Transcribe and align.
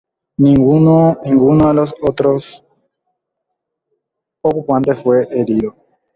Ninguno 0.39 1.59
de 1.67 1.73
los 1.75 1.93
otros 2.01 2.65
ocupantes 4.41 4.97
fue 5.03 5.27
herido. 5.29 5.75